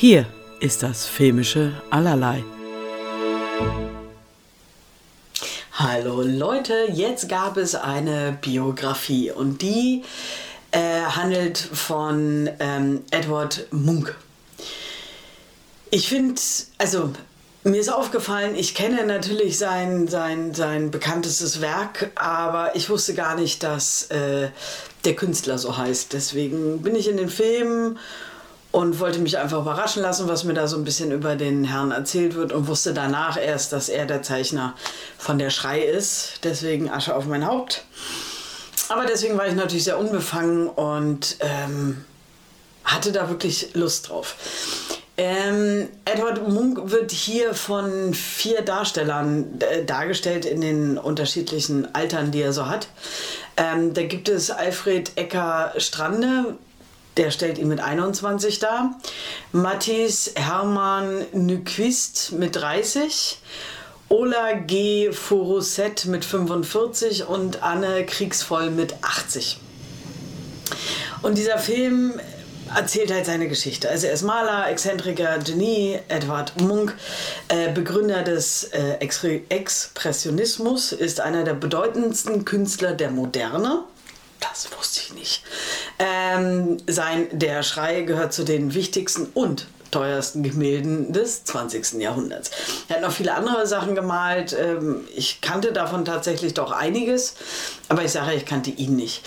[0.00, 0.24] Hier
[0.60, 2.42] ist das filmische Allerlei.
[5.72, 10.02] Hallo Leute, jetzt gab es eine Biografie und die
[10.70, 14.16] äh, handelt von ähm, Edward Munk.
[15.90, 16.40] Ich finde,
[16.78, 17.10] also
[17.64, 23.34] mir ist aufgefallen, ich kenne natürlich sein, sein, sein bekanntestes Werk, aber ich wusste gar
[23.34, 24.48] nicht, dass äh,
[25.04, 26.14] der Künstler so heißt.
[26.14, 27.98] Deswegen bin ich in den Filmen
[28.72, 31.90] und wollte mich einfach überraschen lassen, was mir da so ein bisschen über den Herrn
[31.90, 34.74] erzählt wird und wusste danach erst, dass er der Zeichner
[35.18, 36.40] von der Schrei ist.
[36.44, 37.84] Deswegen Asche auf mein Haupt.
[38.88, 42.04] Aber deswegen war ich natürlich sehr unbefangen und ähm,
[42.84, 44.36] hatte da wirklich Lust drauf.
[45.16, 52.40] Ähm, Edward Munk wird hier von vier Darstellern äh, dargestellt in den unterschiedlichen Altern, die
[52.40, 52.88] er so hat.
[53.56, 56.56] Ähm, da gibt es Alfred Ecker Strande,
[57.20, 58.98] der stellt ihn mit 21 dar.
[59.52, 63.38] Mathis Hermann Nyquist mit 30.
[64.08, 65.12] Ola G.
[65.12, 69.60] Forosset mit 45 und Anne Kriegsvoll mit 80.
[71.20, 72.18] Und dieser Film
[72.74, 73.90] erzählt halt seine Geschichte.
[73.90, 76.96] Also er ist Maler, Exzentriker, Genie, Edward Munk,
[77.48, 83.84] äh, Begründer des äh, Expressionismus, ist einer der bedeutendsten Künstler der Moderne.
[84.40, 85.42] Das wusste ich nicht.
[86.00, 92.00] Ähm, sein Der Schrei gehört zu den wichtigsten und teuersten Gemälden des 20.
[92.00, 92.50] Jahrhunderts.
[92.88, 94.56] Er hat noch viele andere Sachen gemalt.
[94.58, 97.34] Ähm, ich kannte davon tatsächlich doch einiges,
[97.90, 99.22] aber ich sage, ich kannte ihn nicht.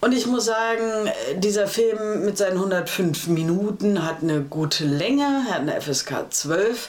[0.00, 5.60] Und ich muss sagen, dieser Film mit seinen 105 Minuten hat eine gute Länge, hat
[5.60, 6.88] eine FSK 12.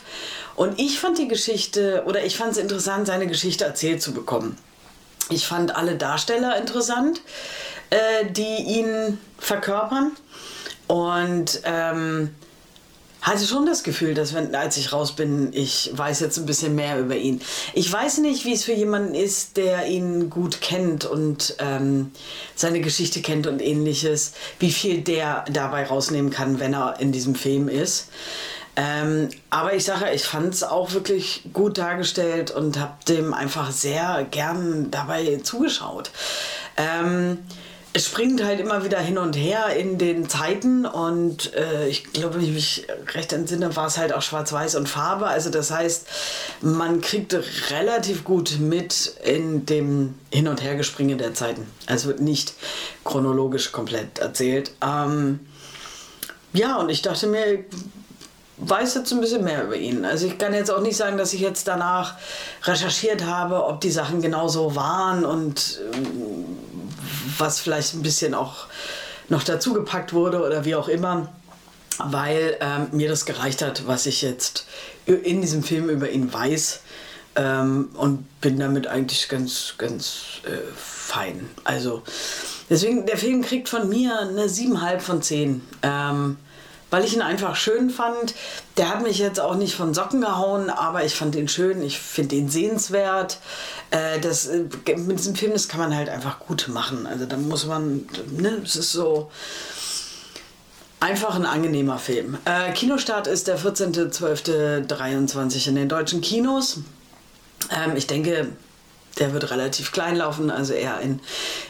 [0.55, 4.57] Und ich fand die Geschichte, oder ich fand es interessant, seine Geschichte erzählt zu bekommen.
[5.29, 7.21] Ich fand alle Darsteller interessant,
[7.91, 10.11] äh, die ihn verkörpern.
[10.87, 12.31] Und ähm,
[13.21, 16.73] hatte schon das Gefühl, dass wenn, als ich raus bin, ich weiß jetzt ein bisschen
[16.73, 17.39] mehr über ihn.
[17.73, 22.11] Ich weiß nicht, wie es für jemanden ist, der ihn gut kennt und ähm,
[22.55, 27.35] seine Geschichte kennt und ähnliches, wie viel der dabei rausnehmen kann, wenn er in diesem
[27.35, 28.09] Film ist.
[28.75, 33.71] Ähm, aber ich sage, ich fand es auch wirklich gut dargestellt und habe dem einfach
[33.71, 36.09] sehr gern dabei zugeschaut.
[36.77, 37.37] Ähm,
[37.93, 42.35] es springt halt immer wieder hin und her in den Zeiten und äh, ich glaube,
[42.35, 45.27] wenn ich mich recht entsinne, war es halt auch schwarz-weiß und Farbe.
[45.27, 46.07] Also das heißt,
[46.61, 47.35] man kriegt
[47.69, 51.67] relativ gut mit in dem Hin- und Hergespringe der Zeiten.
[51.85, 52.53] Also wird nicht
[53.03, 54.71] chronologisch komplett erzählt.
[54.81, 55.41] Ähm,
[56.53, 57.65] ja, und ich dachte mir,
[58.57, 60.05] weiß jetzt ein bisschen mehr über ihn.
[60.05, 62.15] Also ich kann jetzt auch nicht sagen, dass ich jetzt danach
[62.63, 66.45] recherchiert habe, ob die Sachen genauso waren und ähm,
[67.37, 68.67] was vielleicht ein bisschen auch
[69.29, 71.29] noch dazugepackt wurde oder wie auch immer,
[71.97, 74.65] weil ähm, mir das gereicht hat, was ich jetzt
[75.05, 76.81] in diesem Film über ihn weiß
[77.35, 81.49] ähm, und bin damit eigentlich ganz, ganz äh, fein.
[81.63, 82.03] Also
[82.69, 85.61] deswegen, der Film kriegt von mir eine 7,5 von 10.
[85.83, 86.37] Ähm,
[86.91, 88.35] weil ich ihn einfach schön fand.
[88.77, 91.99] Der hat mich jetzt auch nicht von Socken gehauen, aber ich fand ihn schön, ich
[91.99, 93.39] finde ihn sehenswert.
[93.89, 94.65] Äh, das, äh,
[94.97, 97.07] mit diesem Film, das kann man halt einfach gut machen.
[97.07, 98.07] Also da muss man,
[98.37, 99.31] ne, es ist so
[100.99, 102.37] einfach ein angenehmer Film.
[102.45, 106.79] Äh, Kinostart ist der 14.12.23 in den deutschen Kinos.
[107.71, 108.49] Ähm, ich denke,
[109.19, 111.19] der wird relativ klein laufen, also eher in,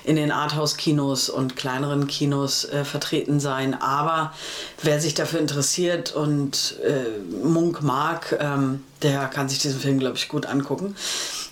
[0.03, 3.73] in den Arthouse-Kinos und kleineren Kinos äh, vertreten sein.
[3.79, 4.33] Aber
[4.81, 10.17] wer sich dafür interessiert und äh, Munk mag, ähm, der kann sich diesen Film, glaube
[10.17, 10.95] ich, gut angucken.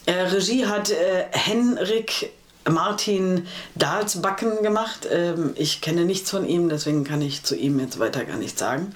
[0.05, 2.31] Äh, Regie hat äh, Henrik
[2.69, 5.07] Martin Dahlsbacken gemacht.
[5.11, 8.59] Ähm, ich kenne nichts von ihm, deswegen kann ich zu ihm jetzt weiter gar nichts
[8.59, 8.93] sagen.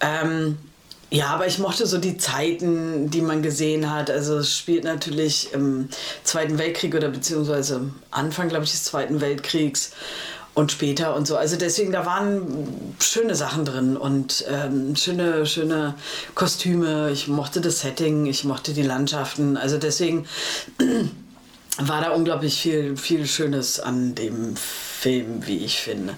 [0.00, 0.58] Ähm,
[1.14, 4.10] ja, aber ich mochte so die Zeiten, die man gesehen hat.
[4.10, 5.88] Also es spielt natürlich im
[6.24, 9.92] Zweiten Weltkrieg oder beziehungsweise Anfang, glaube ich, des Zweiten Weltkriegs
[10.54, 11.36] und später und so.
[11.36, 15.94] Also deswegen, da waren schöne Sachen drin und ähm, schöne, schöne
[16.34, 17.12] Kostüme.
[17.12, 19.56] Ich mochte das Setting, ich mochte die Landschaften.
[19.56, 20.26] Also deswegen
[21.78, 26.14] war da unglaublich viel, viel Schönes an dem Film, wie ich finde.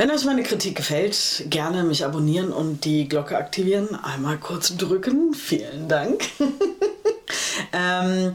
[0.00, 3.94] Wenn euch meine Kritik gefällt, gerne mich abonnieren und die Glocke aktivieren.
[4.02, 5.34] Einmal kurz drücken.
[5.34, 6.22] Vielen Dank.
[7.74, 8.34] ähm,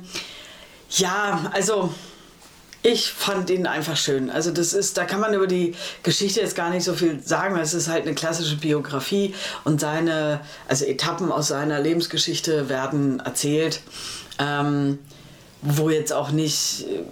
[0.91, 1.91] ja, also
[2.83, 4.29] ich fand ihn einfach schön.
[4.29, 5.73] Also das ist, da kann man über die
[6.03, 7.57] Geschichte jetzt gar nicht so viel sagen.
[7.57, 9.33] Es ist halt eine klassische Biografie
[9.63, 13.81] und seine, also Etappen aus seiner Lebensgeschichte werden erzählt.
[14.37, 14.99] Ähm,
[15.65, 17.03] wo jetzt auch nicht äh,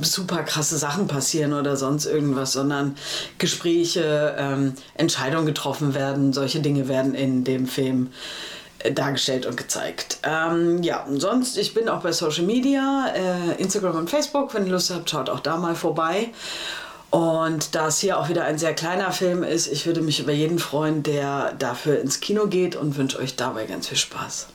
[0.00, 2.96] super krasse Sachen passieren oder sonst irgendwas, sondern
[3.38, 6.32] Gespräche, ähm, Entscheidungen getroffen werden.
[6.32, 8.10] Solche Dinge werden in dem Film
[8.80, 10.18] äh, dargestellt und gezeigt.
[10.22, 14.54] Ähm, ja, sonst, ich bin auch bei Social Media, äh, Instagram und Facebook.
[14.54, 16.30] Wenn ihr Lust habt, schaut auch da mal vorbei.
[17.10, 20.32] Und da es hier auch wieder ein sehr kleiner Film ist, ich würde mich über
[20.32, 24.48] jeden freuen, der dafür ins Kino geht und wünsche euch dabei ganz viel Spaß.